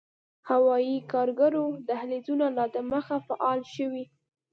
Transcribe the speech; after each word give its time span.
هوايي 0.49 0.97
کارګو 1.11 1.65
دهلېزونه 1.87 2.45
لا 2.57 2.65
دمخه 2.75 3.17
“فعال” 3.27 3.59
شوي 3.75 4.03